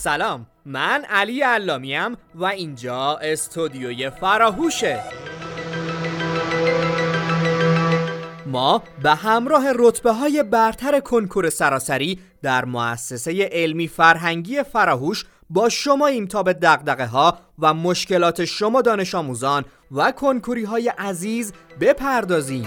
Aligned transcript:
سلام 0.00 0.46
من 0.64 1.04
علی 1.10 1.40
علامیم 1.40 2.16
و 2.34 2.44
اینجا 2.44 3.18
استودیوی 3.22 4.10
فراهوشه. 4.10 5.00
ما 8.46 8.82
به 9.02 9.14
همراه 9.14 9.64
رتبه 9.74 10.12
های 10.12 10.42
برتر 10.42 11.00
کنکور 11.00 11.50
سراسری 11.50 12.18
در 12.42 12.64
مؤسسه 12.64 13.48
علمی 13.52 13.88
فرهنگی 13.88 14.62
فراهوش 14.62 15.24
با 15.50 15.68
شما 15.68 16.06
ایم 16.06 16.26
تا 16.26 16.42
به 16.42 16.52
دقدقه 16.52 17.06
ها 17.06 17.38
و 17.58 17.74
مشکلات 17.74 18.44
شما 18.44 18.82
دانش 18.82 19.14
آموزان 19.14 19.64
و 19.90 20.12
کنکوری 20.12 20.64
های 20.64 20.88
عزیز 20.88 21.52
بپردازیم. 21.80 22.66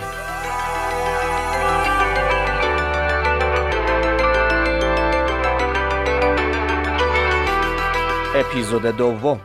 اپیزود 8.36 8.86
دوم. 8.86 9.40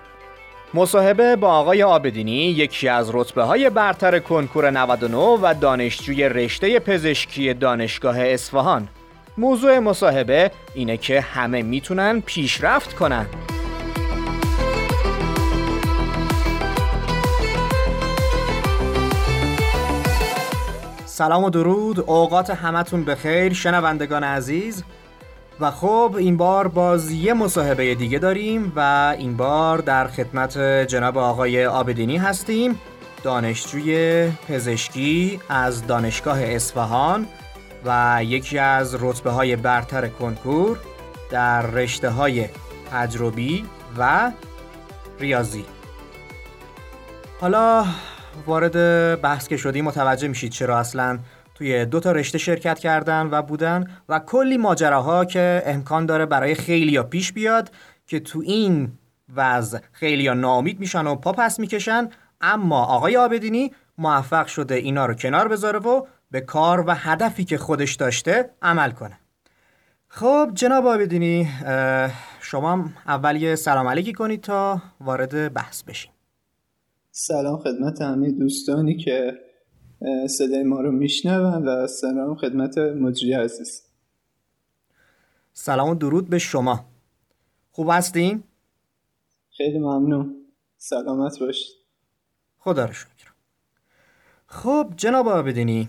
مصاحبه 0.75 1.37
با 1.37 1.49
آقای 1.49 1.83
آبدینی 1.83 2.33
یکی 2.33 2.89
از 2.89 3.11
رتبه 3.15 3.43
های 3.43 3.71
برتر 3.71 4.19
کنکور 4.19 4.71
99 4.71 5.17
و 5.17 5.55
دانشجوی 5.61 6.29
رشته 6.29 6.79
پزشکی 6.79 7.55
دانشگاه 7.55 8.21
اصفهان. 8.21 8.89
موضوع 9.39 9.79
مصاحبه 9.79 10.51
اینه 10.75 10.97
که 10.97 11.21
همه 11.21 11.63
می‌تونن 11.63 12.21
پیشرفت 12.21 12.95
کنن. 12.95 13.27
سلام 21.05 21.45
و 21.45 21.51
درود. 21.51 22.01
اوقات 22.01 22.51
همتون 22.51 23.05
بخیر. 23.05 23.53
شنوندگان 23.53 24.25
عزیز 24.25 24.85
و 25.61 25.71
خب 25.71 26.15
این 26.19 26.37
بار 26.37 26.69
باز 26.69 27.11
یه 27.11 27.35
مصاحبه 27.35 27.95
دیگه 27.95 28.19
داریم 28.19 28.73
و 28.77 29.15
این 29.19 29.37
بار 29.37 29.79
در 29.79 30.07
خدمت 30.07 30.59
جناب 30.59 31.19
آقای 31.19 31.67
آبدینی 31.67 32.17
هستیم 32.17 32.79
دانشجوی 33.23 34.31
پزشکی 34.49 35.41
از 35.49 35.87
دانشگاه 35.87 36.43
اصفهان 36.43 37.27
و 37.85 38.21
یکی 38.23 38.59
از 38.59 38.97
رتبه 39.01 39.31
های 39.31 39.57
برتر 39.57 40.09
کنکور 40.09 40.79
در 41.31 41.63
رشته 41.63 42.11
های 42.11 42.49
تجربی 42.93 43.65
و 43.99 44.33
ریاضی. 45.21 45.65
حالا 47.41 47.85
وارد 48.47 49.21
بحث 49.21 49.49
که 49.49 49.57
شدیم 49.57 49.85
متوجه 49.85 50.29
میشید 50.29 50.51
چرا 50.51 50.79
اصلا 50.79 51.19
توی 51.57 51.85
دو 51.85 52.01
تا 52.01 52.13
رشته 52.13 52.39
شرکت 52.39 52.79
کردن 52.79 53.29
و 53.31 53.43
بودن 53.43 53.91
و 54.09 54.19
کلی 54.19 54.57
ماجراها 54.57 55.25
که 55.25 55.63
امکان 55.67 56.07
داره 56.07 56.27
برای 56.27 56.55
خیلی 56.55 56.93
یا 56.93 57.03
پیش 57.03 57.33
بیاد 57.33 57.71
که 58.07 58.21
تو 58.21 58.41
این 58.41 58.93
وضع 59.37 59.79
خیلی 59.93 60.23
یا 60.23 60.35
ناامید 60.35 60.81
میشن 60.81 61.07
و 61.07 61.15
پا 61.15 61.33
پس 61.33 61.61
می‌کشن. 61.61 62.09
اما 62.41 62.85
آقای 62.85 63.17
آبدینی 63.17 63.73
موفق 63.99 64.47
شده 64.47 64.75
اینا 64.75 65.07
رو 65.07 65.15
کنار 65.15 65.49
بذاره 65.49 65.79
و 65.79 66.07
به 66.31 66.41
کار 66.41 66.85
و 66.87 66.95
هدفی 66.95 67.45
که 67.45 67.59
خودش 67.59 67.95
داشته 67.95 68.51
عمل 68.63 68.91
کنه. 68.91 69.19
خب 70.09 70.51
جناب 70.55 70.87
آبدینی 70.87 71.49
شما 72.41 72.85
اول 73.07 73.37
یه 73.37 73.55
سلام 73.55 73.89
علیکی 73.89 74.13
کنید 74.13 74.41
تا 74.41 74.83
وارد 75.01 75.55
بحث 75.55 75.83
بشیم. 75.83 76.13
سلام 77.11 77.59
خدمت 77.59 78.03
همه 78.03 78.31
دوستانی 78.31 78.97
که 78.97 79.46
صدای 80.29 80.63
ما 80.63 80.81
رو 80.81 80.93
میشنون 80.93 81.69
و 81.69 81.87
سلام 81.87 82.35
خدمت 82.35 82.79
مجری 82.79 83.33
عزیز. 83.33 83.83
سلام 85.53 85.89
و 85.89 85.95
درود 85.95 86.29
به 86.29 86.39
شما. 86.39 86.85
خوب 87.73 87.89
هستین؟ 87.91 88.43
خیلی 89.57 89.79
ممنون. 89.79 90.37
سلامت 90.77 91.39
باشید 91.39 91.77
خدا 92.59 92.85
رو 92.85 92.93
شکر. 92.93 93.33
خب 94.47 94.93
جناب 94.97 95.29
آبدینی 95.29 95.89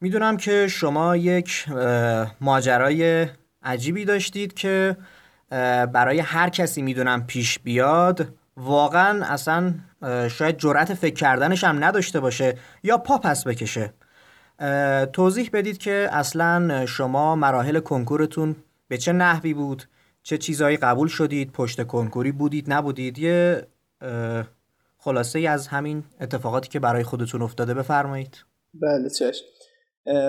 می‌دونم 0.00 0.36
که 0.36 0.68
شما 0.68 1.16
یک 1.16 1.68
ماجرای 2.40 3.26
عجیبی 3.62 4.04
داشتید 4.04 4.54
که 4.54 4.96
برای 5.92 6.18
هر 6.18 6.48
کسی 6.48 6.82
می‌دونم 6.82 7.26
پیش 7.26 7.58
بیاد. 7.58 8.28
واقعا 8.56 9.24
اصلا 9.24 9.74
شاید 10.30 10.58
جرأت 10.58 10.94
فکر 10.94 11.14
کردنش 11.14 11.64
هم 11.64 11.84
نداشته 11.84 12.20
باشه 12.20 12.58
یا 12.82 12.98
پا 12.98 13.18
پس 13.18 13.46
بکشه. 13.46 13.92
توضیح 15.12 15.50
بدید 15.52 15.78
که 15.78 16.08
اصلا 16.12 16.86
شما 16.86 17.36
مراحل 17.36 17.80
کنکورتون 17.80 18.56
به 18.88 18.98
چه 18.98 19.12
نحوی 19.12 19.54
بود؟ 19.54 19.82
چه 20.22 20.38
چیزهایی 20.38 20.76
قبول 20.76 21.08
شدید؟ 21.08 21.52
پشت 21.52 21.86
کنکوری 21.86 22.32
بودید؟ 22.32 22.72
نبودید؟ 22.72 23.18
یه 23.18 23.66
خلاصه 24.98 25.38
ای 25.38 25.46
از 25.46 25.66
همین 25.66 26.04
اتفاقاتی 26.20 26.68
که 26.68 26.80
برای 26.80 27.02
خودتون 27.02 27.42
افتاده 27.42 27.74
بفرمایید. 27.74 28.44
بله 28.74 29.10
چشم. 29.10 29.44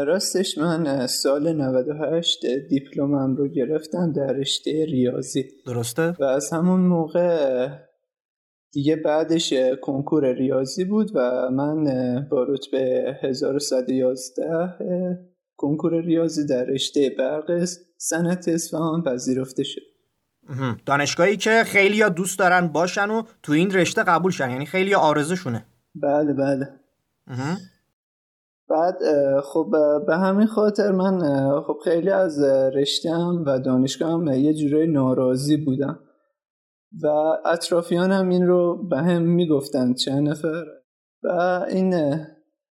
راستش 0.07 0.57
من 0.57 1.07
سال 1.07 1.53
98 1.53 2.45
دیپلمم 2.69 3.35
رو 3.35 3.47
گرفتم 3.47 4.13
در 4.13 4.33
رشته 4.33 4.85
ریاضی. 4.85 5.45
درسته؟ 5.65 6.15
و 6.19 6.23
از 6.23 6.53
همون 6.53 6.79
موقع 6.79 7.67
دیگه 8.75 8.95
بعدش 8.95 9.53
کنکور 9.81 10.33
ریاضی 10.33 10.85
بود 10.85 11.11
و 11.15 11.49
من 11.51 11.83
با 12.31 12.43
رتبه 12.43 13.15
1111 13.23 14.75
کنکور 15.57 16.01
ریاضی 16.01 16.45
در 16.45 16.63
رشته 16.63 17.15
برق 17.19 17.65
صنعت 17.97 18.47
اصفهان 18.47 19.03
پذیرفته 19.03 19.63
شد. 19.63 19.81
دانشگاهی 20.85 21.37
که 21.37 21.63
خیلی 21.65 22.01
ها 22.01 22.09
دوست 22.09 22.39
دارن 22.39 22.67
باشن 22.67 23.09
و 23.09 23.23
تو 23.43 23.53
این 23.53 23.71
رشته 23.71 24.03
قبول 24.03 24.31
شن 24.31 24.49
یعنی 24.49 24.65
خیلی 24.65 24.95
آرزوشونه. 24.95 25.65
بله 25.95 26.33
بله. 26.33 26.69
بعد 28.69 28.97
خب 29.43 29.71
به 30.07 30.17
همین 30.17 30.47
خاطر 30.47 30.91
من 30.91 31.19
خب 31.61 31.77
خیلی 31.83 32.09
از 32.09 32.43
رشتم 32.75 33.43
و 33.47 33.59
دانشگاهم 33.59 34.27
یه 34.27 34.53
جورای 34.53 34.87
ناراضی 34.87 35.57
بودم 35.57 35.99
و 37.03 37.07
اطرافیان 37.45 38.11
هم 38.11 38.29
این 38.29 38.47
رو 38.47 38.87
به 38.89 38.97
هم 38.97 39.21
می‌گفتن 39.21 39.93
چند 39.93 40.29
نفر؟ 40.29 40.65
و 41.23 41.29
این 41.69 41.93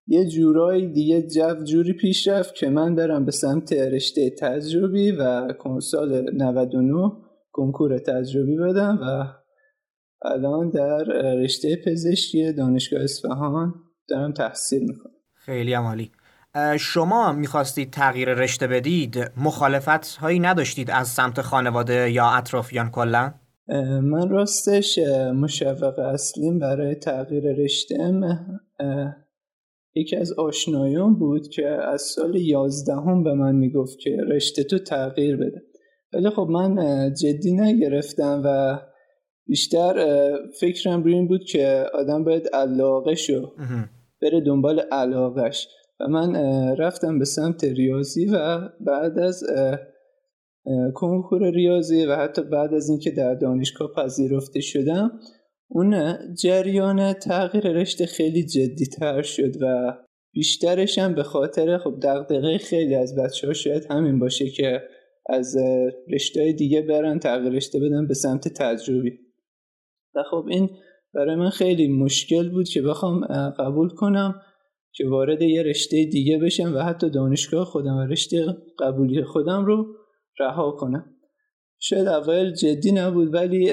یه 0.08 0.30
جورایی 0.30 0.88
دیگه 0.88 1.22
جو 1.22 1.64
جوری 1.64 1.94
پیش 1.94 2.28
رفت 2.28 2.56
که 2.56 2.70
من 2.70 2.96
برم 2.96 3.26
به 3.26 3.32
سمت 3.32 3.74
رشته 3.74 4.30
تجربی 4.30 5.12
و 5.12 5.54
کنسال 5.54 6.36
99 6.36 7.12
کنکور 7.52 7.98
تجربی 7.98 8.58
بدم 8.58 9.00
و 9.02 9.26
الان 10.26 10.70
در 10.70 11.04
رشته 11.44 11.82
پزشکی 11.86 12.54
دانشگاه 12.54 13.04
اصفهان 13.04 13.74
دارم 14.10 14.34
تحصیل 14.34 14.82
می‌کنم. 14.82 15.14
خیلی 15.34 15.74
عمالی. 15.74 16.12
شما 16.80 17.32
می‌خواستید 17.32 17.92
تغییر 17.92 18.34
رشته 18.34 18.68
بدید 18.68 19.32
مخالفت 19.38 20.16
هایی 20.16 20.40
نداشتید 20.40 20.92
از 20.92 21.08
سمت 21.08 21.42
خانواده 21.42 22.12
یا 22.12 22.30
اطرافیان 22.30 22.90
کلا؟ 22.92 23.34
من 24.02 24.30
راستش 24.30 25.00
مشوق 25.36 26.00
اصلیم 26.00 26.60
برای 26.60 26.96
تغییر 26.96 27.44
رشته 27.44 27.98
یکی 29.96 30.16
از 30.16 30.34
آشنایان 30.34 31.20
بود 31.20 31.48
که 31.48 31.68
از 31.68 32.02
سال 32.02 32.36
یازدهم 32.36 33.24
به 33.24 33.34
من 33.34 33.56
می‌گفت 33.56 34.00
که 34.00 34.18
رشته 34.28 34.64
تو 34.64 34.80
تغییر 34.80 35.38
بده. 35.38 35.62
ولی 36.14 36.30
خب 36.30 36.48
من 36.50 36.76
جدی 37.14 37.54
نگرفتم 37.54 38.42
و 38.46 38.80
بیشتر 39.48 39.96
فکرم 40.60 41.04
روی 41.04 41.14
این 41.14 41.28
بود 41.28 41.44
که 41.44 41.86
آدم 41.94 42.24
باید 42.24 42.48
علاقه 42.54 43.16
شو 43.16 43.52
بره 44.22 44.42
دنبال 44.42 44.80
علاقش 44.80 45.68
و 46.00 46.08
من 46.08 46.36
رفتم 46.76 47.20
به 47.20 47.26
سمت 47.26 47.64
ریاضی 47.64 48.26
و 48.26 48.60
بعد 48.80 49.20
از 49.20 49.44
کنکور 50.94 51.52
ریاضی 51.52 52.06
و 52.06 52.16
حتی 52.16 52.42
بعد 52.42 52.74
از 52.74 52.90
اینکه 52.90 53.12
در 53.12 53.36
دانشگاه 53.36 53.92
پذیرفته 53.96 54.62
شدم 54.62 55.20
اون 55.68 56.18
جریان 56.36 57.14
تغییر 57.14 57.68
رشته 57.68 58.06
خیلی 58.06 58.46
جدی 58.46 58.86
تر 58.86 59.22
شد 59.22 59.62
و 59.62 59.94
بیشترش 60.34 60.98
هم 60.98 61.16
به 61.16 61.24
خاطر 61.24 61.78
خب 61.78 62.00
دقدقه 62.04 62.58
خیلی 62.58 62.96
از 62.96 63.16
بچه 63.16 63.48
ها 63.48 63.54
شاید 63.54 63.86
همین 63.90 64.20
باشه 64.20 64.50
که 64.50 64.82
از 65.30 65.58
رشته 66.14 66.52
دیگه 66.52 66.82
برن 66.82 67.20
تغییر 67.20 67.54
رشته 67.54 67.80
بدن 67.80 68.08
به 68.08 68.14
سمت 68.14 68.48
تجربی. 68.48 69.20
و 70.16 70.24
خب 70.32 70.46
این 70.50 70.70
برای 71.14 71.36
من 71.36 71.50
خیلی 71.50 71.88
مشکل 71.88 72.50
بود 72.50 72.70
که 72.70 72.82
بخوام 72.82 73.26
قبول 73.60 73.90
کنم 73.90 74.42
که 74.92 75.08
وارد 75.08 75.42
یه 75.42 75.64
رشته 75.64 76.06
دیگه 76.06 76.38
بشم 76.38 76.76
و 76.76 76.80
حتی 76.80 77.10
دانشگاه 77.10 77.66
خودم 77.66 77.96
و 77.96 78.02
رشته 78.02 78.58
قبولی 78.80 79.24
خودم 79.24 79.66
رو 79.66 79.86
رها 80.40 80.72
کنم. 80.72 81.16
شاید 81.80 82.08
اول 82.08 82.54
جدی 82.54 82.92
نبود 82.92 83.34
ولی 83.34 83.72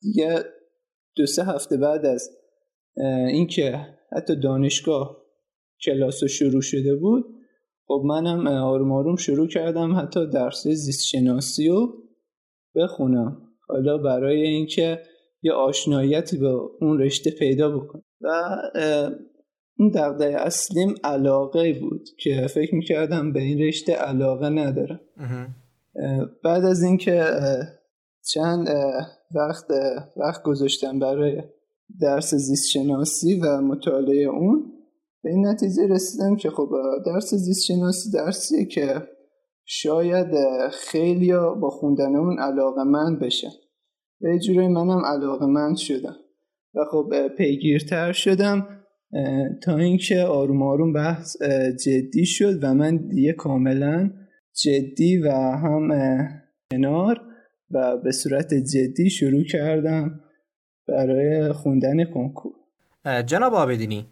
دیگه 0.00 0.44
دو 1.16 1.26
سه 1.26 1.44
هفته 1.44 1.76
بعد 1.76 2.06
از 2.06 2.30
اینکه 3.28 3.86
حتی 4.16 4.36
دانشگاه 4.36 5.22
کلاس 5.84 6.24
شروع 6.24 6.60
شده 6.60 6.96
بود 6.96 7.24
خب 7.86 8.02
منم 8.04 8.46
آروم 8.46 8.92
آروم 8.92 9.16
شروع 9.16 9.48
کردم 9.48 9.96
حتی 9.96 10.26
درس 10.26 10.68
زیست 10.68 11.06
شناسی 11.06 11.68
رو 11.68 12.02
بخونم. 12.74 13.42
حالا 13.68 13.98
برای 13.98 14.42
اینکه 14.42 15.02
یه 15.42 15.52
آشناییتی 15.52 16.38
با 16.38 16.70
اون 16.80 16.98
رشته 16.98 17.30
پیدا 17.30 17.78
بکنم. 17.78 18.02
و 18.20 18.56
اون 19.78 19.90
دقدقه 19.90 20.34
اصلیم 20.38 20.94
علاقه 21.04 21.72
بود 21.72 22.08
که 22.18 22.46
فکر 22.54 22.74
می‌کردم 22.74 23.32
به 23.32 23.40
این 23.40 23.62
رشته 23.62 23.92
علاقه 23.92 24.48
ندارم. 24.48 25.00
بعد 26.44 26.64
از 26.64 26.82
اینکه 26.82 27.24
چند 28.32 28.68
وقت 29.34 29.66
وقت 30.16 30.42
گذاشتم 30.42 30.98
برای 30.98 31.42
درس 32.00 32.34
زیست 32.34 32.68
شناسی 32.68 33.40
و 33.40 33.60
مطالعه 33.60 34.24
اون 34.24 34.72
به 35.22 35.30
این 35.30 35.46
نتیجه 35.46 35.86
رسیدم 35.86 36.36
که 36.36 36.50
خب 36.50 36.70
درس 37.06 37.34
زیست 37.34 37.64
شناسی 37.64 38.10
درسیه 38.10 38.64
که 38.64 39.02
شاید 39.64 40.26
خیلی 40.72 41.32
با 41.32 41.70
خوندن 41.70 42.16
اون 42.16 42.38
علاقه 42.38 42.84
من 42.84 43.18
بشن. 43.18 43.50
به 44.20 44.38
جوری 44.38 44.68
منم 44.68 45.04
علاقه 45.04 45.46
من 45.46 45.74
شدم 45.74 46.16
و 46.74 46.84
خب 46.90 47.28
پیگیرتر 47.28 48.12
شدم 48.12 48.66
تا 49.62 49.76
اینکه 49.76 50.22
آروم 50.22 50.62
آروم 50.62 50.92
بحث 50.92 51.36
جدی 51.84 52.26
شد 52.26 52.64
و 52.64 52.74
من 52.74 52.96
دیگه 52.96 53.32
کاملا 53.32 54.10
جدی 54.54 55.18
و 55.18 55.30
هم 55.32 55.88
کنار 56.72 57.20
و 57.70 57.96
به 57.96 58.12
صورت 58.12 58.54
جدی 58.54 59.10
شروع 59.10 59.44
کردم 59.44 60.20
برای 60.88 61.52
خوندن 61.52 62.04
کنکور. 62.04 62.52
جناب 63.26 63.54
آبدینی 63.54 64.06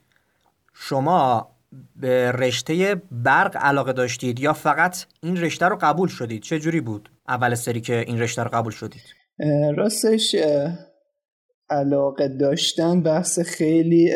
شما 0.75 1.51
به 1.97 2.33
رشته 2.33 3.03
برق 3.11 3.57
علاقه 3.57 3.93
داشتید 3.93 4.41
یا 4.41 4.53
فقط 4.53 5.05
این 5.23 5.37
رشته 5.37 5.67
رو 5.67 5.79
قبول 5.81 6.09
شدید؟ 6.09 6.43
چه 6.43 6.59
جوری 6.59 6.81
بود 6.81 7.11
اول 7.29 7.55
سری 7.55 7.81
که 7.81 8.05
این 8.07 8.21
رشته 8.21 8.43
رو 8.43 8.51
قبول 8.53 8.73
شدید؟ 8.73 9.03
راستش 9.77 10.37
علاقه 11.71 12.29
داشتن 12.29 13.03
بحث 13.03 13.39
خیلی 13.39 14.11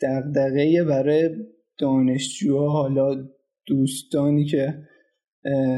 دقدقه 0.00 0.84
برای 0.84 1.30
دانشجوها 1.78 2.70
حالا 2.70 3.24
دوستانی 3.66 4.44
که 4.44 4.74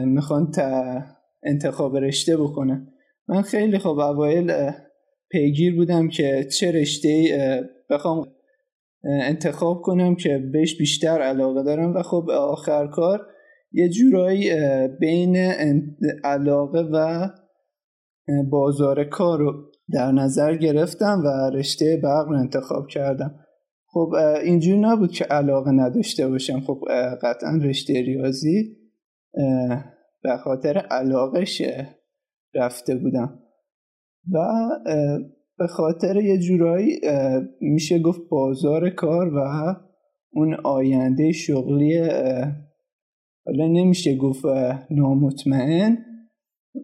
می‌خوان 0.04 0.50
تا 0.50 1.02
انتخاب 1.42 1.96
رشته 1.96 2.36
بکنن. 2.36 2.88
من 3.28 3.42
خیلی 3.42 3.78
خب 3.78 3.98
اوایل 3.98 4.70
پیگیر 5.30 5.76
بودم 5.76 6.08
که 6.08 6.44
چه 6.44 6.72
رشته 6.72 7.70
بخوام 7.90 8.26
انتخاب 9.04 9.82
کنم 9.82 10.14
که 10.14 10.38
بهش 10.52 10.78
بیشتر 10.78 11.22
علاقه 11.22 11.62
دارم. 11.62 11.94
و 11.94 12.02
خب 12.02 12.30
آخر 12.30 12.86
کار 12.86 13.26
یه 13.72 13.88
جورایی 13.88 14.50
بین 15.00 15.36
علاقه 16.24 16.80
و 16.92 17.28
بازار 18.50 19.04
کار 19.04 19.38
رو 19.38 19.52
در 19.92 20.12
نظر 20.12 20.56
گرفتم 20.56 21.22
و 21.24 21.50
رشته 21.56 22.00
برق 22.02 22.28
رو 22.28 22.38
انتخاب 22.38 22.86
کردم. 22.86 23.34
خب 23.86 24.12
اینجوری 24.44 24.80
نبود 24.80 25.12
که 25.12 25.24
علاقه 25.24 25.70
نداشته 25.70 26.28
باشم. 26.28 26.60
خب 26.60 26.80
قطعا 27.22 27.60
رشته 27.62 27.92
ریاضی. 27.92 28.76
به 30.22 30.36
خاطر 30.44 30.78
علاقش 30.78 31.62
رفته 32.54 32.96
بودم. 32.96 33.38
و 34.32 34.38
به 35.58 35.66
خاطر 35.66 36.16
یه 36.16 36.38
جورایی 36.38 37.00
میشه 37.60 37.98
گفت 37.98 38.20
بازار 38.30 38.90
کار 38.90 39.34
و 39.34 39.40
اون 40.32 40.54
آینده 40.54 41.32
شغلی 41.32 41.98
حالا 43.46 43.66
نمیشه 43.66 44.16
گفت 44.16 44.44
نامطمئن 44.90 45.98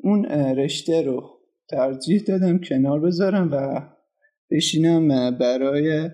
اون 0.02 0.24
رشته 0.34 1.02
رو 1.02 1.22
ترجیح 1.70 2.22
دادم 2.22 2.58
کنار 2.58 3.00
بذارم 3.00 3.48
و 3.52 3.82
بشینم 4.50 5.38
برای 5.38 6.10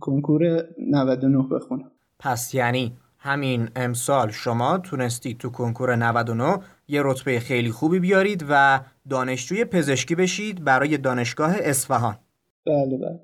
کنکور 0.00 0.68
99 0.78 1.48
بخونم. 1.52 1.92
پس 2.18 2.54
یعنی 2.54 2.92
همین 3.22 3.70
امسال 3.76 4.30
شما 4.30 4.78
تونستید 4.78 5.38
تو 5.38 5.50
کنکور 5.50 5.96
99 5.96 6.58
یه 6.88 7.02
رتبه 7.04 7.40
خیلی 7.40 7.70
خوبی 7.70 8.00
بیارید 8.00 8.44
و 8.48 8.80
دانشجوی 9.10 9.64
پزشکی 9.64 10.14
بشید 10.14 10.64
برای 10.64 10.98
دانشگاه 10.98 11.54
اصفهان. 11.60 12.18
بله 12.66 12.96
بله. 12.96 13.20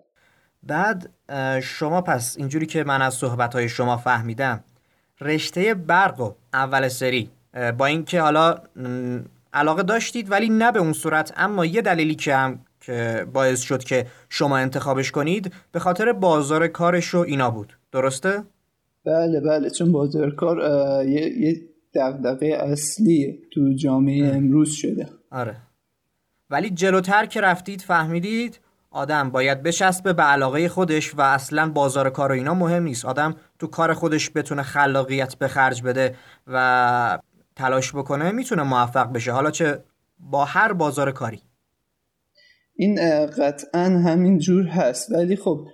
بعد 0.63 1.11
شما 1.63 2.01
پس 2.01 2.37
اینجوری 2.39 2.67
که 2.67 2.85
من 2.85 3.03
از 3.03 3.15
صحبتهای 3.15 3.69
شما 3.69 3.97
فهمیدم 3.97 4.65
رشته 5.21 5.75
برق 5.75 6.21
و 6.21 6.33
اول 6.53 6.89
سری 6.89 7.31
با 7.79 7.87
اینکه 7.87 8.21
حالا 8.21 8.59
علاقه 9.53 9.83
داشتید 9.83 10.31
ولی 10.31 10.49
نه 10.49 10.73
به 10.73 10.79
اون 10.79 10.93
صورت 10.93 11.33
اما 11.37 11.65
یه 11.65 11.83
دلیلی 11.83 12.15
که 12.15 12.37
هم 12.37 12.61
که 12.81 13.27
باعث 13.33 13.61
شد 13.61 13.85
که 13.85 14.07
شما 14.29 14.57
انتخابش 14.57 15.11
کنید 15.11 15.53
به 15.73 15.79
خاطر 15.79 16.13
بازار 16.13 16.67
کارش 16.69 17.15
و 17.15 17.19
اینا 17.19 17.51
بود. 17.51 17.79
درسته؟ 17.93 18.43
بله 19.07 19.41
بله 19.41 19.71
چون 19.71 19.93
بازار 19.93 20.35
کار 20.35 20.59
یه, 21.07 21.39
یه 21.39 21.61
دقدقه 21.95 22.47
اصلی 22.47 23.43
تو 23.53 23.73
جامعه 23.73 24.27
امروز 24.35 24.71
شده. 24.71 25.09
آره. 25.31 25.57
ولی 26.51 26.71
جلوتر 26.71 27.27
که 27.27 27.41
رفتید 27.41 27.81
فهمیدید؟ 27.81 28.61
آدم 28.91 29.31
باید 29.31 29.63
بچسبه 29.63 30.13
به 30.13 30.23
علاقه 30.23 30.69
خودش 30.69 31.15
و 31.15 31.21
اصلا 31.21 31.71
بازار 31.71 32.11
کار 32.11 32.33
و 32.33 32.35
اینا 32.35 32.55
مهم 32.55 32.83
نیست. 32.83 33.05
آدم 33.05 33.37
تو 33.59 33.67
کار 33.67 33.95
خودش 33.95 34.31
بتونه 34.35 34.63
خلاقیت 34.63 35.35
به 35.35 35.49
خرج 35.49 35.83
بده 35.83 36.15
و 36.47 37.19
تلاش 37.57 37.93
بکنه 37.93 38.33
می‌تونه 38.33 38.63
موفق 38.63 39.13
بشه. 39.13 39.33
حالا 39.33 39.51
چه 39.51 39.79
با 40.19 40.45
هر 40.45 40.73
بازار 40.73 41.13
کاری. 41.13 41.43
این 42.75 43.27
قطعا 43.27 43.85
همین 43.85 44.39
جور 44.39 44.67
هست. 44.67 45.13
ولی 45.13 45.37
خب 45.37 45.67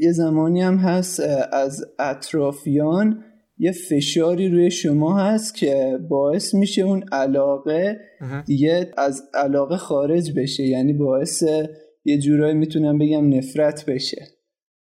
یه 0.00 0.12
زمانی 0.12 0.62
هم 0.62 0.76
هست 0.76 1.20
از 1.52 1.84
اطرافیان 1.98 3.24
یه 3.58 3.72
فشاری 3.72 4.48
روی 4.48 4.70
شما 4.70 5.18
هست 5.18 5.54
که 5.54 5.98
باعث 6.08 6.54
میشه 6.54 6.82
اون 6.82 7.04
علاقه 7.12 8.00
دیگه 8.46 8.90
از 8.96 9.22
علاقه 9.34 9.76
خارج 9.76 10.32
بشه. 10.38 10.62
یعنی 10.62 10.92
باعث 10.92 11.44
یه 12.04 12.18
جورایی 12.18 12.54
می‌تونم 12.54 12.98
بگم 12.98 13.34
نفرت 13.34 13.84
بشه. 13.86 14.26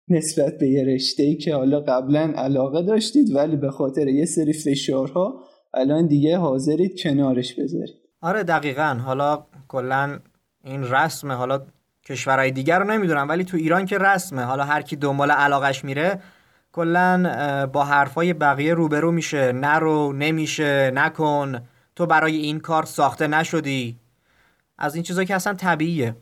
نسبت 0.10 0.58
به 0.58 0.68
یه 0.68 0.84
رشته 0.84 1.24
ای 1.24 1.36
که 1.36 1.56
حالا 1.56 1.80
قبلا 1.80 2.34
علاقه 2.36 2.82
داشتید 2.82 3.36
ولی 3.36 3.56
به 3.56 3.72
خاطر 3.72 4.08
یه 4.08 4.26
سری 4.26 4.54
فشارها 4.54 5.44
الان 5.74 6.08
دیگه 6.08 6.38
حاضرید 6.38 7.00
کنارش 7.00 7.54
بذارید. 7.60 7.96
آره 8.22 8.44
دقیقا. 8.44 8.98
حالا 9.06 9.46
کلا 9.68 10.20
این 10.64 10.84
رسمه 10.84 11.34
حالا 11.34 11.62
کشورهای 12.08 12.52
دیگر 12.52 12.80
رو 12.80 12.86
نمی‌دونم 12.86 13.30
ولی 13.30 13.44
تو 13.44 13.58
ایران 13.58 13.86
که 13.86 13.98
رسمه. 13.98 14.42
حالا 14.42 14.64
هر 14.64 14.82
کی 14.82 14.96
دنبال 14.96 15.32
علاقش 15.32 15.84
میره 15.84 16.22
کلا 16.72 17.68
با 17.74 17.84
حرفای 17.84 18.34
بقیه 18.34 18.74
روبرو 18.74 19.12
میشه. 19.12 19.52
نرو 19.52 20.14
نمیشه 20.14 20.92
نکن. 20.94 21.60
تو 21.96 22.06
برای 22.06 22.36
این 22.36 22.60
کار 22.60 22.86
ساخته 22.86 23.28
نشدی. 23.28 23.98
از 24.78 24.96
این 24.96 25.04
چیزا 25.04 25.24
که 25.24 25.36
اصلا 25.36 25.54
طبیعیه. 25.54 26.16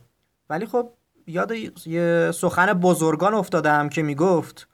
ولی 0.50 0.66
خب 0.66 0.90
یاد 1.26 1.52
یه 1.86 2.30
سخن 2.34 2.72
بزرگان 2.72 3.34
افتادم 3.34 3.88
که 3.88 4.02
می‌گفت 4.02 4.68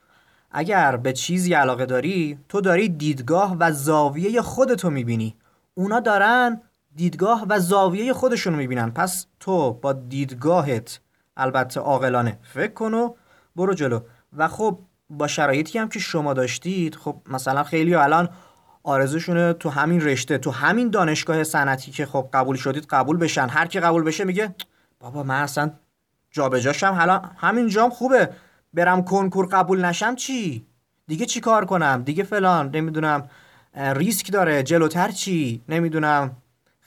اگر 0.50 0.96
به 0.96 1.12
چیزی 1.12 1.54
علاقه 1.54 1.86
داری 1.86 2.38
تو 2.48 2.60
داری 2.60 2.88
دیدگاه 2.88 3.56
و 3.60 3.72
زاویه 3.72 4.42
خودتو 4.42 4.90
می‌بینی. 4.90 5.36
اونا 5.74 6.00
دارن 6.00 6.60
دیدگاه 6.96 7.46
و 7.48 7.58
زاویه 7.58 8.12
خودشونو 8.12 8.56
می‌بینن. 8.56 8.90
پس 8.90 9.26
تو 9.40 9.72
با 9.72 9.92
دیدگاهت 9.92 11.00
البته 11.36 11.80
عاقلانه 11.80 12.38
فکر 12.42 12.72
کن 12.72 12.94
و 12.94 13.14
برو 13.56 13.74
جلو. 13.74 14.00
و 14.36 14.48
خب 14.48 14.78
با 15.10 15.26
شرایطی 15.26 15.78
هم 15.78 15.88
که 15.88 15.98
شما 15.98 16.34
داشتید 16.34 16.94
خب 16.94 17.16
مثلا 17.26 17.62
خیلی 17.64 17.94
الان 17.94 18.28
آرزوشونه 18.82 19.52
تو 19.52 19.70
همین 19.70 20.00
رشته 20.00 20.38
تو 20.38 20.50
همین 20.50 20.90
دانشگاه 20.90 21.44
صنعتی 21.44 21.90
که 21.90 22.06
خب 22.06 22.28
قبول 22.32 22.56
شدید 22.56 22.86
قبول 22.90 23.16
بشن. 23.16 23.48
هر 23.48 23.66
کی 23.66 23.80
قبول 23.80 24.02
بشه 24.02 24.24
میگه 24.24 24.54
بابا 25.00 25.22
من 25.22 25.42
اصلا 25.42 25.70
جابجاشم 26.30 26.92
حالا 26.92 27.22
همین 27.36 27.68
جام 27.68 27.90
خوبه. 27.90 28.30
برم 28.74 29.04
کنکور 29.04 29.46
قبول 29.46 29.84
نشم 29.84 30.14
چی؟ 30.14 30.66
دیگه 31.06 31.26
چی 31.26 31.40
کار 31.40 31.64
کنم؟ 31.64 32.02
دیگه 32.02 32.22
فلان 32.22 32.70
نمی‌دونم 32.74 33.28
ریسک 33.74 34.32
داره 34.32 34.62
جلوتر 34.62 35.10
چی؟ 35.10 35.62
نمی‌دونم. 35.68 36.36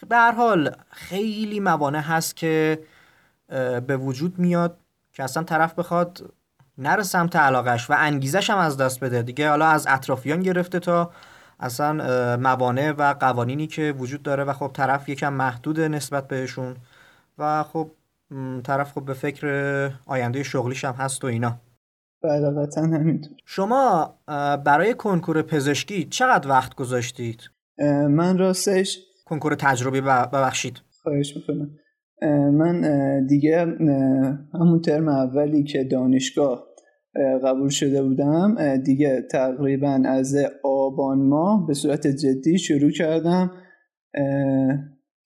به 0.09 0.15
هر 0.15 0.31
حال 0.31 0.75
خیلی 0.91 1.59
موانع 1.59 1.99
هست 1.99 2.35
که 2.35 2.79
به 3.87 3.97
وجود 3.97 4.39
میاد 4.39 4.77
که 5.13 5.23
اصلا 5.23 5.43
طرف 5.43 5.73
بخواد 5.73 6.33
نره 6.77 7.03
سمت 7.03 7.35
علاقش 7.35 7.89
و 7.89 7.95
انگیزش 7.97 8.49
هم 8.49 8.57
از 8.57 8.77
دست 8.77 8.99
بده. 8.99 9.21
دیگه 9.21 9.49
حالا 9.49 9.65
از 9.65 9.87
اطرافیان 9.89 10.41
گرفته 10.41 10.79
تا 10.79 11.11
اصلا 11.59 11.93
موانع 12.37 12.91
و 12.91 13.13
قوانینی 13.13 13.67
که 13.67 13.95
وجود 13.97 14.23
داره 14.23 14.43
و 14.43 14.53
خب 14.53 14.71
طرف 14.73 15.09
یکم 15.09 15.33
محدوده 15.33 15.87
نسبت 15.87 16.27
بهشون 16.27 16.75
و 17.37 17.63
خب 17.63 17.91
طرف 18.63 18.91
خب 18.91 19.05
به 19.05 19.13
فکر 19.13 19.91
آینده 20.05 20.43
شغلیش 20.43 20.85
هم 20.85 20.93
هست 20.93 21.23
و 21.23 21.27
اینا. 21.27 21.57
بله 22.23 22.67
همینطور. 22.77 23.37
شما 23.45 24.15
برای 24.65 24.93
کنکور 24.93 25.41
پزشکی 25.41 26.05
چقدر 26.05 26.49
وقت 26.49 26.75
گذاشتید؟ 26.75 27.49
من 28.09 28.37
راستش 28.37 28.99
کنکور 29.25 29.55
تجربی 29.55 30.01
ببخشید. 30.01 30.81
خواهش 31.03 31.35
می‌کنم. 31.35 31.69
من 32.51 32.81
دیگه 33.25 33.57
همون 34.53 34.81
ترم 34.86 35.07
اولی 35.07 35.63
که 35.63 35.84
دانشگاه 35.84 36.67
قبول 37.43 37.69
شده 37.69 38.03
بودم 38.03 38.77
دیگه 38.77 39.22
تقریبا 39.31 40.01
از 40.05 40.36
آبان 40.63 41.22
ماه 41.22 41.67
به 41.67 41.74
صورت 41.74 42.07
جدی 42.07 42.57
شروع 42.57 42.91
کردم 42.91 43.51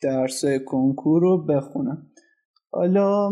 درس 0.01 0.45
کنکور 0.65 1.21
رو 1.21 1.45
بخونم. 1.45 2.05
حالا 2.71 3.31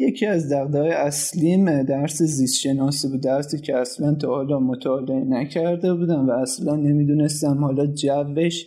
یکی 0.00 0.26
از 0.26 0.52
دقدهای 0.52 0.90
اصلیم 0.90 1.82
درس 1.82 2.22
زیست 2.22 2.60
شناسی 2.60 3.08
بود 3.08 3.22
درسی 3.22 3.60
که 3.60 3.76
اصلا 3.76 4.14
تا 4.14 4.28
حالا 4.28 4.60
مطالعه 4.60 5.24
نکرده 5.24 5.94
بودم 5.94 6.28
و 6.28 6.30
اصلا 6.32 6.76
نمی‌دونستم 6.76 7.64
حالا 7.64 7.86
جوش 7.86 8.66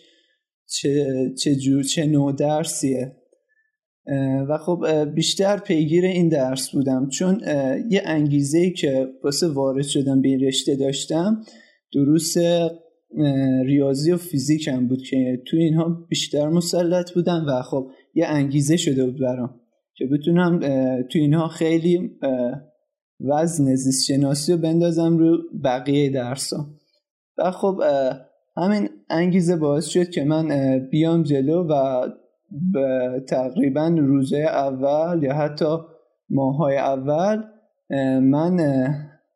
چه, 0.66 1.34
چه 1.44 1.56
جور 1.56 1.84
چه 1.84 2.06
نوع 2.06 2.34
درسیه. 2.36 3.16
و 4.50 4.58
خب 4.58 4.86
بیشتر 5.16 5.58
پیگیر 5.58 6.06
این 6.06 6.30
درس 6.30 6.70
بودم 6.72 7.10
چون 7.10 7.42
یه 7.90 8.02
انگیزه 8.06 8.70
که 8.70 9.08
واسه 9.24 9.48
وارد 9.48 9.84
شدم 9.84 10.22
به 10.22 10.30
این 10.30 10.40
رشته 10.40 10.76
داشتم 10.76 11.42
دروس 11.94 12.36
ریاضی 13.66 14.12
و 14.12 14.18
فیزیک 14.18 14.68
هم 14.68 14.88
بود 14.88 15.02
که 15.02 15.42
تو 15.48 15.58
اینها 15.58 16.06
بیشتر 16.10 16.48
مسلط 16.48 17.14
بودم 17.14 17.46
و 17.48 17.62
خب 17.62 17.92
یه 18.14 18.28
انگیزه 18.28 18.78
شده 18.78 19.06
بود 19.06 19.20
برام 19.20 19.60
که 19.96 20.06
بتونم 20.06 20.60
تو 21.04 21.20
اینها 21.20 21.48
خیلی 21.48 22.12
وزن 23.20 23.76
زیست 23.76 24.06
شناسی 24.06 24.52
رو 24.52 24.58
بندازم 24.58 25.18
رو 25.18 25.38
بقیه 25.64 26.10
درس 26.10 26.54
ها. 26.54 26.68
و 27.38 27.52
خب 27.52 27.82
همین 28.58 28.90
انگیزه 29.10 29.56
باعث 29.56 29.86
شد 29.86 30.10
که 30.10 30.24
من 30.24 30.80
بیام 30.92 31.24
جلو 31.24 31.68
و 31.70 32.02
تقریبا 33.28 33.88
روزه 33.88 34.38
اول 34.38 35.24
یا 35.24 35.34
حتی 35.34 35.78
ماهای 36.30 36.78
اول 36.78 37.44
من 38.20 38.58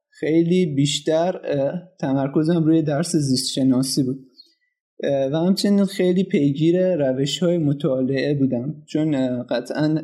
خیلی 0.09 0.65
بیشتر 0.65 1.41
تمرکزم 1.99 2.63
روی 2.63 2.81
درس 2.81 3.15
زیست 3.15 3.51
شناسی 3.51 4.03
بود 4.03 4.19
و 5.03 5.37
همچنین 5.37 5.85
خیلی 5.85 6.23
پیگیر 6.23 6.95
روش 6.95 7.43
های 7.43 7.57
مطالعه 7.57 8.33
بودم. 8.33 8.83
چون 8.85 9.43
قطعا 9.43 10.01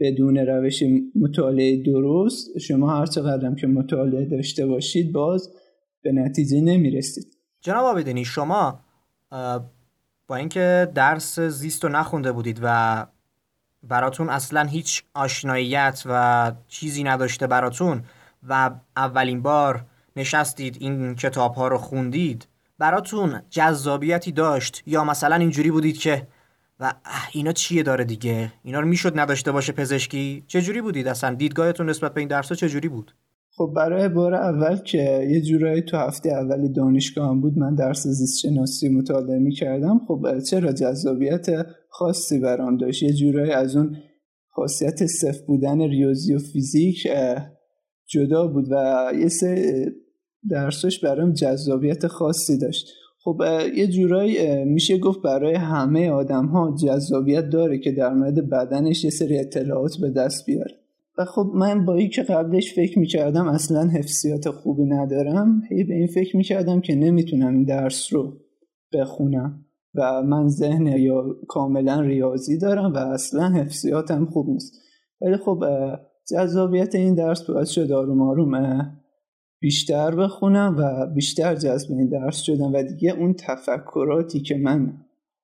بدون 0.00 0.36
روش 0.36 0.82
مطالعه 1.14 1.82
درست 1.82 2.58
شما 2.58 2.98
هر 2.98 3.06
چقدر 3.06 3.54
که 3.54 3.66
مطالعه 3.66 4.24
داشته 4.24 4.66
باشید 4.66 5.12
باز 5.12 5.50
به 6.02 6.12
نتیجه 6.12 6.60
نمی‌رسید. 6.60 7.24
جناب 7.60 7.84
آبدینی 7.84 8.24
شما 8.24 8.80
با 10.26 10.36
اینکه 10.36 10.92
درس 10.94 11.40
زیست 11.40 11.84
رو 11.84 11.90
نخونده 11.90 12.32
بودید 12.32 12.60
و 12.62 13.06
براتون 13.82 14.28
اصلا 14.28 14.62
هیچ 14.64 15.02
آشناییت 15.14 16.02
و 16.06 16.52
چیزی 16.68 17.04
نداشته 17.04 17.46
براتون 17.46 18.04
و 18.48 18.70
اولین 18.96 19.42
بار 19.42 19.84
نشستید 20.16 20.76
این 20.80 21.14
کتاب 21.14 21.54
ها 21.54 21.68
رو 21.68 21.78
خوندید 21.78 22.48
براتون 22.78 23.42
جذابیتی 23.50 24.32
داشت 24.32 24.82
یا 24.86 25.04
مثلا 25.04 25.36
اینجوری 25.36 25.70
بودید 25.70 25.98
که 25.98 26.26
و 26.80 26.92
اینا 27.32 27.52
چیه 27.52 27.82
داره 27.82 28.04
دیگه؟ 28.04 28.52
اینا 28.62 28.80
رو 28.80 28.86
می‌شد 28.86 29.18
نداشته 29.18 29.52
باشه 29.52 29.72
پزشکی؟ 29.72 30.44
چجوری 30.46 30.80
بودید 30.80 31.08
اصلا؟ 31.08 31.34
دیدگاهتون 31.34 31.90
نسبت 31.90 32.14
به 32.14 32.20
این 32.20 32.28
درس 32.28 32.52
چجوری 32.52 32.88
بود؟ 32.88 33.14
خب 33.54 33.72
برای 33.76 34.08
بار 34.08 34.34
اول 34.34 34.76
که 34.76 35.26
یه 35.30 35.40
جورایی 35.40 35.82
تو 35.82 35.96
هفته 35.96 36.30
اولی 36.30 36.68
دانشگاه 36.68 37.28
هم 37.28 37.40
بود 37.40 37.58
من 37.58 37.74
درس 37.74 38.06
زیست 38.06 38.38
شناسی 38.38 38.88
مطالعه 38.88 39.38
می 39.38 39.52
کردم 39.52 40.00
خب 40.08 40.38
چرا 40.38 40.72
جذابیت 40.72 41.46
خاصی 41.88 42.38
برام 42.38 42.76
داشت؟ 42.76 43.02
یه 43.02 43.12
جورایی 43.12 43.52
از 43.52 43.76
اون 43.76 43.96
خاصیت 44.48 45.06
صف 45.06 45.40
بودن 45.40 45.80
ریاضی 45.80 46.34
و 46.34 46.38
فیزیک 46.38 47.08
جدا 48.08 48.46
بود 48.46 48.66
و 48.70 49.10
یه 49.18 49.28
سه 49.28 49.86
درسش 50.50 51.04
برام 51.04 51.32
جذابیت 51.32 52.06
خاصی 52.06 52.58
داشت. 52.58 52.88
خب 53.24 53.40
یه 53.76 53.86
جورایی 53.86 54.64
میشه 54.64 54.98
گفت 54.98 55.22
برای 55.22 55.54
همه 55.54 56.10
آدم 56.10 56.46
ها 56.46 56.76
جذابیت 56.84 57.48
داره 57.48 57.78
که 57.78 57.92
در 57.92 58.14
مورد 58.14 58.50
بدنش 58.50 59.04
یه 59.04 59.10
سری 59.10 59.38
اطلاعات 59.38 59.96
به 60.00 60.10
دست 60.10 60.46
بیاره. 60.46 60.81
و 61.18 61.24
خب 61.24 61.50
من 61.54 61.84
با 61.84 61.94
این 61.94 62.10
که 62.10 62.22
قبلش 62.22 62.74
فکر 62.74 62.98
می‌کردم 62.98 63.48
اصلا 63.48 63.88
حفظیات 63.88 64.50
خوبی 64.50 64.84
ندارم 64.84 65.62
هی 65.70 65.84
به 65.84 65.94
این 65.94 66.06
فکر 66.06 66.36
می‌کردم 66.36 66.80
که 66.80 66.94
نمی‌تونم 66.94 67.54
این 67.54 67.64
درس 67.64 68.12
رو 68.12 68.32
بخونم 68.92 69.64
و 69.94 70.22
من 70.22 70.48
ذهن 70.48 70.86
یا 70.86 71.36
کاملا 71.48 72.00
ریاضی 72.00 72.58
دارم 72.58 72.92
و 72.92 72.96
اصلا 72.96 73.48
حفظیاتم 73.48 74.24
خوب 74.24 74.48
نیست. 74.48 74.72
ولی 75.20 75.36
خب 75.36 75.64
جذابیت 76.30 76.94
این 76.94 77.14
درس 77.14 77.50
باعث 77.50 77.68
شد 77.68 77.92
آروم 77.92 78.22
آروم 78.22 78.92
بیشتر 79.60 80.14
بخونم 80.14 80.76
و 80.78 81.06
بیشتر 81.14 81.54
جذب 81.54 81.92
این 81.92 82.08
درس 82.08 82.36
شدم 82.36 82.72
و 82.72 82.82
دیگه 82.82 83.10
اون 83.10 83.34
تفکراتی 83.34 84.40
که 84.40 84.56
من 84.56 84.92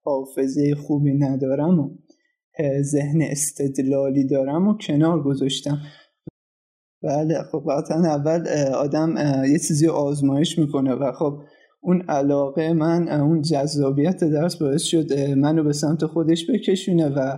حافظه 0.05 0.75
خوبی 0.75 1.15
ندارم 1.15 1.81
و 1.81 1.91
ذهن 2.83 3.23
استدلالی 3.23 4.27
دارم 4.27 4.69
و 4.69 4.79
کنار 4.79 5.23
گذاشتم. 5.23 5.79
بله 7.03 7.43
خب 7.53 7.65
قطعا 7.71 7.99
اول 7.99 8.49
آدم 8.75 9.15
یه 9.45 9.59
چیزی 9.59 9.89
آزمایش 9.89 10.59
می‌کنه 10.59 10.95
و 10.95 11.13
خب 11.13 11.41
اون 11.81 12.03
علاقه 12.09 12.73
من 12.73 13.09
اون 13.09 13.43
جذابیت 13.43 14.25
درس 14.25 14.57
باعث 14.57 14.83
شد 14.83 15.13
منو 15.21 15.65
به 15.65 15.73
سمت 15.73 16.07
خودش 16.07 16.51
بکشونه 16.51 17.09
و 17.09 17.37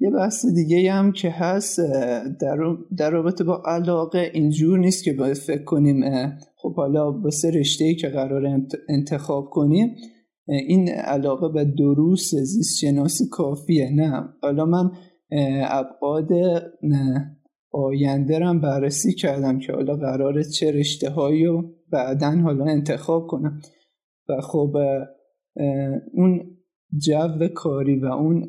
یه 0.00 0.10
بحث 0.10 0.46
دیگه 0.46 0.92
هم 0.92 1.12
که 1.12 1.30
هست 1.30 1.80
در, 2.40 2.56
در 2.98 3.10
رابطه 3.10 3.44
با 3.44 3.62
علاقه 3.66 4.30
اینجور 4.34 4.78
نیست 4.78 5.04
که 5.04 5.12
باید 5.12 5.36
فکر 5.36 5.64
کنیم 5.64 6.00
خب 6.56 6.74
حالا 6.76 7.12
واسه 7.12 7.50
رشته 7.50 7.94
که 7.94 8.08
قرار 8.08 8.60
انتخاب 8.88 9.44
کنیم. 9.50 9.96
این 10.48 10.88
علاقه 10.88 11.48
به 11.48 11.64
دروس 11.64 12.34
زیست 12.34 12.78
شناسی 12.78 13.28
کافیه 13.28 13.90
نه. 13.94 14.28
حالا 14.42 14.64
من 14.64 14.90
ابعاد 15.62 16.28
آینده 17.72 18.38
رم 18.38 18.60
بررسی 18.60 19.14
کردم 19.14 19.58
که 19.58 19.72
حالا 19.72 19.96
قراره 19.96 20.44
چه 20.44 20.72
رشته 20.72 21.10
هایی 21.10 21.44
رو 21.44 21.74
بعدا 21.92 22.30
حالا 22.30 22.64
انتخاب 22.64 23.26
کنم. 23.26 23.60
و 24.28 24.40
خب 24.40 24.76
اون 26.14 26.56
جو 26.98 27.48
کاری 27.54 27.96
و 28.00 28.06
اون 28.06 28.48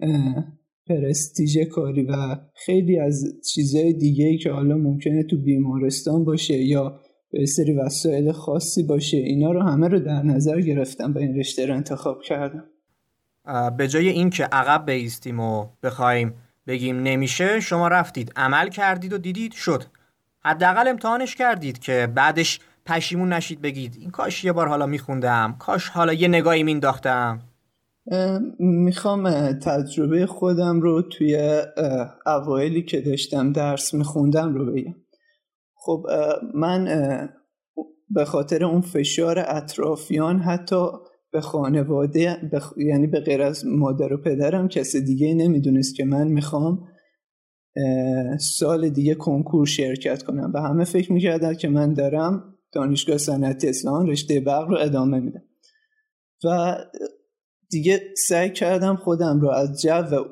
پرستیژ 0.89 1.57
کاری 1.57 2.03
و 2.03 2.13
خیلی 2.55 2.99
از 2.99 3.23
چیزهای 3.53 3.93
دیگه 3.93 4.37
که 4.37 4.51
حالا 4.51 4.77
ممکنه 4.77 5.23
تو 5.23 5.37
بیمارستان 5.41 6.25
باشه 6.25 6.57
یا 6.57 6.99
به 7.31 7.45
سری 7.45 7.73
وسایل 7.73 8.31
خاصی 8.31 8.83
باشه. 8.83 9.17
اینا 9.17 9.51
رو 9.51 9.61
همه 9.61 9.87
رو 9.87 9.99
در 9.99 10.23
نظر 10.23 10.61
گرفتم 10.61 11.13
و 11.13 11.17
این 11.17 11.39
رشته 11.39 11.65
رو 11.65 11.73
انتخاب 11.73 12.21
کردم. 12.21 12.63
به 13.77 13.87
جای 13.87 14.09
اینکه 14.09 14.43
عقب 14.43 14.91
بیستیم 14.91 15.39
و 15.39 15.67
بخوایم 15.83 16.33
بگیم 16.67 16.99
نمیشه 16.99 17.59
شما 17.59 17.87
رفتید 17.87 18.33
عمل 18.35 18.69
کردید 18.69 19.13
و 19.13 19.17
دیدید 19.17 19.51
شد. 19.51 19.83
حداقل 20.39 20.87
امتحانش 20.87 21.35
کردید 21.35 21.79
که 21.79 22.07
بعدش 22.15 22.59
پشیمون 22.85 23.33
نشید 23.33 23.61
بگید 23.61 23.97
این 23.99 24.09
کاش 24.09 24.43
یه 24.43 24.51
بار 24.51 24.67
حالا 24.67 24.85
میخوندم 24.85 25.55
کاش 25.59 25.89
حالا 25.89 26.13
یه 26.13 26.27
نگاهی 26.27 26.63
مینداختم. 26.63 27.39
می‌خوام 28.59 29.51
تجربه 29.51 30.25
خودم 30.25 30.81
رو 30.81 31.01
توی 31.01 31.61
اوایلی 32.25 32.81
که 32.81 33.01
داشتم 33.01 33.51
درس 33.51 33.93
میخوندم 33.93 34.53
رو 34.53 34.73
بگم. 34.73 34.95
خب 35.87 36.05
من 36.53 36.85
به 38.09 38.25
خاطر 38.25 38.63
اون 38.63 38.81
فشار 38.81 39.39
اطرافیان 39.47 40.39
حتی 40.39 40.85
به 41.31 41.41
خانواده 41.41 42.37
یعنی 42.77 43.07
به 43.07 43.19
غیر 43.19 43.41
از 43.41 43.65
مادر 43.65 44.13
و 44.13 44.21
پدرم 44.21 44.67
کسی 44.67 45.01
دیگه 45.01 45.33
نمی‌دونست 45.33 45.95
که 45.95 46.05
من 46.05 46.27
می‌خوام 46.27 46.87
سال 48.39 48.89
دیگه 48.89 49.15
کنکور 49.15 49.65
شرکت 49.65 50.23
کنم 50.23 50.51
و 50.55 50.61
همه 50.61 50.83
فکر 50.83 51.13
می‌کردن 51.13 51.53
که 51.53 51.69
من 51.69 51.93
دارم 51.93 52.55
دانشگاه 52.71 53.17
صنعتی 53.17 53.69
اصفهان 53.69 54.07
رشته 54.07 54.39
برق 54.39 54.67
رو 54.69 54.77
ادامه 54.79 55.19
میدم. 55.19 55.43
و 56.43 56.77
دیگه 57.69 58.01
سعی 58.27 58.49
کردم 58.49 58.95
خودم 58.95 59.39
رو 59.39 59.49
از 59.49 59.81
جو 59.81 60.25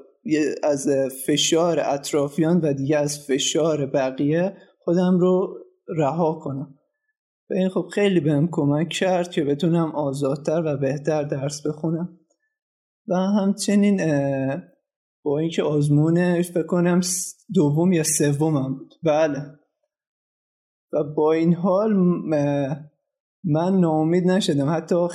از 0.63 0.89
فشار 1.27 1.79
اطرافیان 1.79 2.61
و 2.61 2.73
دیگه 2.73 2.97
از 2.97 3.19
فشار 3.19 3.85
بقیه 3.85 4.57
خودم 4.85 5.19
رو 5.19 5.57
رها 5.97 6.33
کنم. 6.33 6.75
و 7.49 7.53
این 7.53 7.69
خب 7.69 7.87
خیلی 7.93 8.19
بهم 8.19 8.47
کمک 8.51 8.89
کرد 8.89 9.31
که 9.31 9.43
بتونم 9.43 9.95
آزادتر 9.95 10.63
و 10.65 10.77
بهتر 10.77 11.23
درس 11.23 11.67
بخونم. 11.67 12.19
و 13.07 13.15
همچنین 13.15 14.01
با 15.23 15.39
اینکه 15.39 15.63
آزمون 15.63 16.41
فکر 16.41 16.65
کنم 16.65 17.01
دوم 17.53 17.93
یا 17.93 18.03
سومم 18.03 18.75
بود. 18.77 18.93
بله. 19.03 19.39
و 20.93 21.03
با 21.15 21.31
این 21.33 21.53
حال 21.53 21.93
من 23.43 23.79
ناامید 23.79 24.27
نشدم. 24.27 24.69
حتی 24.69 24.95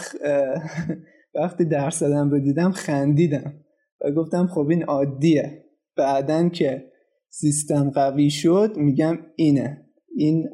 وقتی 1.34 1.64
درس 1.64 2.00
دادم 2.00 2.30
رو 2.30 2.40
دیدم 2.40 2.72
خندیدم. 2.72 3.54
و 4.00 4.10
گفتم 4.12 4.46
خب 4.46 4.66
این 4.70 4.84
عادیه. 4.84 5.64
بعدا 5.96 6.48
که 6.48 6.89
سیستم 7.30 7.90
قوی 7.90 8.30
شد 8.30 8.72
میگم 8.76 9.18
اینه. 9.37 9.84
این 10.16 10.49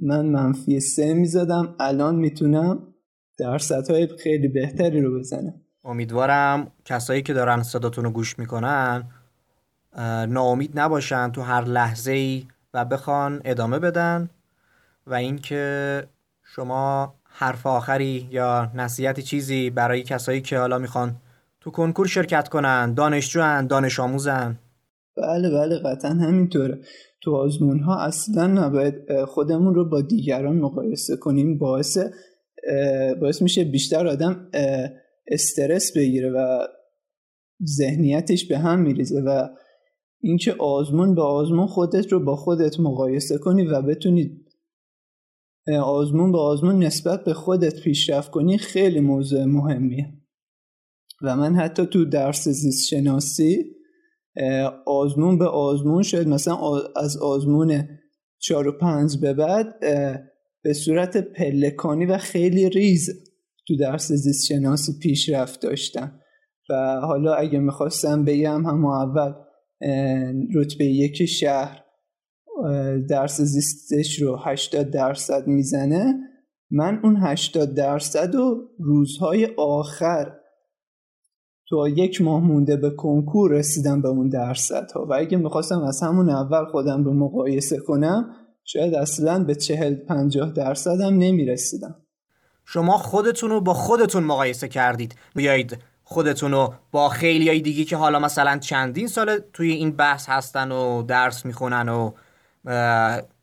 من 0.00 0.26
منفی 0.26 0.80
سه 0.80 1.14
می‌زدم 1.14 1.76
الان 1.80 2.16
می‌تونم 2.16 2.94
درصدهای 3.38 4.08
خیلی 4.22 4.48
بهتری 4.48 5.00
رو 5.00 5.18
بزنم. 5.18 5.54
امیدوارم 5.84 6.72
کسایی 6.84 7.22
که 7.22 7.32
دارن 7.32 7.62
صداتون 7.62 8.04
رو 8.04 8.10
گوش 8.10 8.38
می‌کنن 8.38 9.04
ناامید 10.28 10.78
نباشن 10.78 11.30
تو 11.30 11.42
هر 11.42 11.64
لحظه 11.64 12.12
ای 12.12 12.46
و 12.74 12.84
بخوان 12.84 13.40
ادامه 13.44 13.78
بدن 13.78 14.30
و 15.06 15.14
اینکه 15.14 16.04
شما 16.42 17.14
حرف 17.24 17.66
آخری 17.66 18.28
یا 18.30 18.70
نصیحتی 18.74 19.22
چیزی 19.22 19.70
برای 19.70 20.02
کسایی 20.02 20.40
که 20.40 20.58
حالا 20.58 20.78
می‌خوان 20.78 21.16
تو 21.60 21.70
کنکور 21.70 22.06
شرکت 22.06 22.48
کنن 22.48 22.94
دانشجوان 22.94 23.66
دانش 23.66 24.00
آموزن 24.00 24.58
بله 25.22 25.50
بله 25.50 25.78
قطعا 25.78 26.10
همینطوره. 26.10 26.80
تو 27.20 27.34
آزمون 27.36 27.80
ها 27.80 28.00
اصلا 28.00 28.46
نباید 28.46 29.24
خودمون 29.24 29.74
رو 29.74 29.88
با 29.88 30.00
دیگران 30.00 30.56
مقایسه 30.56 31.16
کنیم. 31.16 31.58
باعث 31.58 31.98
باعث 33.20 33.42
میشه 33.42 33.64
بیشتر 33.64 34.06
آدم 34.06 34.50
استرس 35.26 35.96
بگیره 35.96 36.30
و 36.30 36.58
ذهنیتش 37.64 38.48
به 38.48 38.58
هم 38.58 38.80
میریزه 38.80 39.20
و 39.20 39.48
اینکه 40.20 40.52
آزمون 40.52 41.14
به 41.14 41.22
آزمون 41.22 41.66
خودت 41.66 42.12
رو 42.12 42.24
با 42.24 42.36
خودت 42.36 42.80
مقایسه 42.80 43.38
کنی 43.38 43.66
و 43.66 43.82
بتونی 43.82 44.44
آزمون 45.82 46.32
به 46.32 46.38
آزمون 46.38 46.84
نسبت 46.84 47.24
به 47.24 47.34
خودت 47.34 47.80
پیشرفت 47.80 48.30
کنی 48.30 48.58
خیلی 48.58 49.00
موضوع 49.00 49.44
مهمیه. 49.44 50.12
و 51.22 51.36
من 51.36 51.54
حتی 51.54 51.86
تو 51.86 52.04
درس 52.04 52.48
زیست 52.48 52.88
شناسی 52.88 53.77
آزمون 54.86 55.38
به 55.38 55.46
آزمون 55.46 56.02
شد. 56.02 56.28
مثلا 56.28 56.56
از 56.96 57.16
آزمون 57.16 57.88
چار 58.38 58.68
و 58.68 58.78
پنج 58.78 59.18
به 59.18 59.34
بعد 59.34 59.80
به 60.62 60.72
صورت 60.72 61.16
پلکانی 61.16 62.06
و 62.06 62.18
خیلی 62.18 62.68
ریز 62.68 63.08
تو 63.68 63.76
درس 63.76 64.12
زیست 64.12 64.46
شناسی 64.46 64.92
پیشرفت 65.02 65.62
داشتم. 65.62 66.20
و 66.70 67.00
حالا 67.00 67.34
اگه 67.34 67.58
می‌خواستم 67.58 68.24
بگم 68.24 68.66
هم 68.66 68.84
اول 68.86 69.32
رتبه 70.54 70.84
یک 70.84 71.24
شهر 71.24 71.84
درس 73.08 73.40
زیستش 73.40 74.22
رو 74.22 74.38
80 74.44 74.90
درصد 74.90 75.46
می‌زنه 75.46 76.14
من 76.70 77.00
اون 77.04 77.16
80 77.16 77.74
درصد 77.74 78.34
و 78.34 78.68
روزهای 78.78 79.48
آخر 79.58 80.37
تو 81.68 81.88
یک 81.88 82.20
ماه 82.20 82.40
مونده 82.40 82.76
به 82.76 82.90
کنکور 82.90 83.52
رسیدم 83.52 84.02
به 84.02 84.08
اون 84.08 84.28
درصد 84.28 84.90
ها 84.94 85.06
و 85.06 85.14
اگه 85.14 85.38
می‌خواستم 85.38 85.82
از 85.82 86.02
همون 86.02 86.30
اول 86.30 86.64
خودم 86.64 87.04
رو 87.04 87.14
مقایسه 87.14 87.78
کنم 87.78 88.30
شاید 88.64 88.94
اصلا 88.94 89.44
به 89.44 89.54
چهل 89.54 89.94
پنجاه 89.94 90.52
درصدم 90.52 91.18
نمی‌رسیدم. 91.18 91.94
شما 92.64 92.98
خودتون 92.98 93.50
رو 93.50 93.60
با 93.60 93.74
خودتون 93.74 94.24
مقایسه 94.24 94.68
کردید. 94.68 95.14
بیایید 95.34 95.78
خودتون 96.04 96.52
رو 96.52 96.74
با 96.92 97.08
خیلی 97.08 97.48
های 97.48 97.60
دیگه 97.60 97.84
که 97.84 97.96
حالا 97.96 98.18
مثلا 98.18 98.58
چندین 98.58 99.08
سال 99.08 99.38
توی 99.52 99.72
این 99.72 99.90
بحث 99.90 100.28
هستن 100.28 100.72
و 100.72 101.02
درس 101.02 101.46
می‌خونن 101.46 101.88
و 101.88 102.10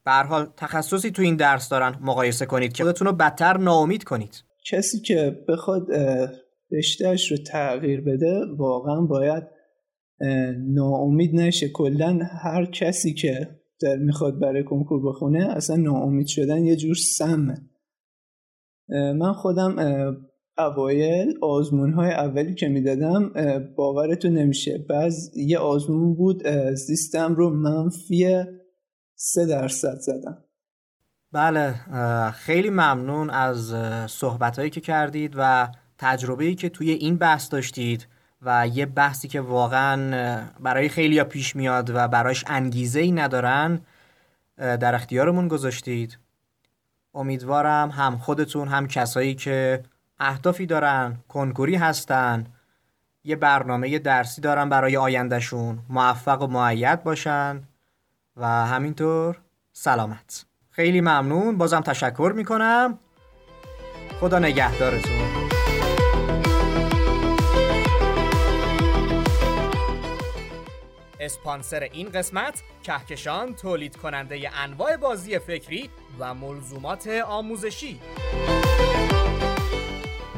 به 0.05 0.11
حال 0.29 0.47
تخصصی 0.57 1.11
توی 1.11 1.25
این 1.25 1.35
درس 1.35 1.69
دارن 1.69 1.95
مقایسه 2.01 2.45
کنید 2.45 2.73
که 2.73 2.83
خودتون 2.83 3.07
رو 3.07 3.13
بدتر 3.13 3.57
ناامید 3.57 4.03
کنید. 4.03 4.43
کسی 4.65 4.99
که 4.99 5.43
بخواد 5.47 5.87
رشتهش 6.71 7.31
رو 7.31 7.37
تغییر 7.37 8.01
بده 8.01 8.41
واقعا 8.57 9.01
باید 9.01 9.43
ناامید 10.67 11.35
نشه. 11.35 11.69
کلا 11.69 12.19
هر 12.43 12.65
کسی 12.65 13.13
که 13.13 13.59
در 13.81 13.95
می‌خواد 13.95 14.39
برای 14.39 14.63
کنکور 14.63 15.05
بخونه 15.05 15.47
اصلا 15.49 15.75
ناامید 15.75 16.27
شدن 16.27 16.65
یه 16.65 16.75
جور 16.75 16.95
سمه. 16.95 17.69
من 18.89 19.33
خودم 19.33 19.75
اوایل 20.57 21.33
آزمون 21.41 21.93
های 21.93 22.11
اولی 22.11 22.55
که 22.55 22.67
می‌دادم 22.67 23.33
باورتون 23.77 24.33
نمیشه. 24.33 24.85
بعض 24.89 25.37
یه 25.37 25.57
آزمون 25.57 26.15
بود 26.15 26.43
سیستم 26.75 27.35
رو 27.35 27.49
منفی 27.49 28.43
سه 29.15 29.45
درصد 29.45 29.97
زدم. 29.99 30.43
بله 31.31 31.73
خیلی 32.31 32.69
ممنون 32.69 33.29
از 33.29 33.73
صحبت 34.11 34.59
هایی 34.59 34.69
که 34.69 34.81
کردید 34.81 35.33
و 35.37 35.67
تجربه‌ای 35.97 36.55
که 36.55 36.69
توی 36.69 36.91
این 36.91 37.17
بحث 37.17 37.51
داشتید 37.51 38.07
و 38.41 38.67
یه 38.67 38.85
بحثی 38.85 39.27
که 39.27 39.41
واقعا 39.41 40.47
برای 40.59 40.89
خیلی 40.89 41.23
پیش 41.23 41.55
میاد 41.55 41.89
و 41.89 42.07
برایش 42.07 42.43
انگیزه 42.47 42.99
ای 42.99 43.11
ندارن 43.11 43.81
در 44.57 44.95
اختیارمون 44.95 45.47
گذاشتید. 45.47 46.17
امیدوارم 47.13 47.89
هم 47.89 48.17
خودتون 48.17 48.67
هم 48.67 48.87
کسایی 48.87 49.35
که 49.35 49.83
اهدافی 50.19 50.65
دارن 50.65 51.17
کنکوری 51.27 51.75
هستن 51.75 52.45
یه 53.23 53.35
برنامه 53.35 53.99
درسی 53.99 54.41
دارن 54.41 54.69
برای 54.69 54.97
آیندهشون 54.97 55.79
موفق 55.89 56.41
و 56.41 56.47
معید 56.47 57.03
باشن 57.03 57.63
و 58.37 58.47
همینطور 58.47 59.37
سلامت. 59.73 60.45
خیلی 60.71 61.01
ممنون. 61.01 61.57
بازم 61.57 61.81
تشکر 61.81 62.33
می‌کنم. 62.35 62.99
خدا 64.19 64.39
نگهدارتون. 64.39 65.44
اسپانسر 71.25 71.79
این 71.79 72.09
قسمت 72.09 72.63
کهکشان 72.83 73.55
تولید 73.55 73.97
کننده 73.97 74.57
انواع 74.57 74.97
بازی 74.97 75.39
فکری 75.39 75.89
و 76.19 76.33
ملزومات 76.33 77.07
آموزشی. 77.07 77.99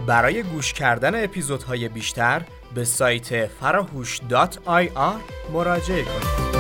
برای 0.08 0.44
گوش 0.44 0.74
کردن 0.74 1.24
اپیزودهای 1.24 1.90
بیشتر 1.90 2.42
به 2.76 2.86
سایت 2.86 3.48
فراهوش.ir 3.48 5.52
مراجعه 5.54 6.04
کنید. 6.04 6.58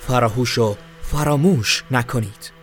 فراهوش 0.00 0.58
فراموش 1.02 1.84
نکنید. 1.90 2.55